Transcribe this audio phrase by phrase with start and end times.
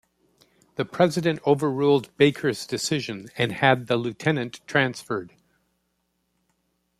[0.77, 5.35] The President overruled Baker's decision and had the lieutenant transferred.